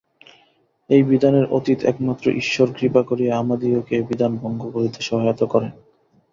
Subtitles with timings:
[0.89, 5.71] এই বিধানের অতীত একমাত্র ঈশ্বর কৃপা করিয়া আমাদিগকে এ বিধান ভঙ্গ করিতে সহায়তা করেন।